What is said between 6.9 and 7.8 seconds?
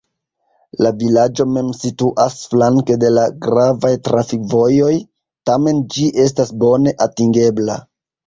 atingebla.